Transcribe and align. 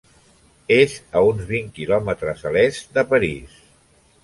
És 0.75 0.95
a 1.19 1.23
uns 1.27 1.43
vint 1.51 1.69
quilòmetres 1.77 2.43
a 2.51 2.55
l'est 2.57 2.91
de 2.99 3.07
París. 3.15 3.63